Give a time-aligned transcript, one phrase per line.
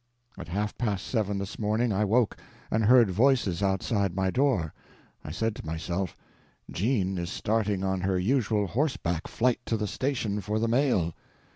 [0.35, 2.35] At half past seven this morning I woke,
[2.71, 4.73] and heard voices outside my door.
[5.23, 6.17] I said to myself,
[6.71, 11.13] "Jean is starting on her usual horseback flight to the station for the mail."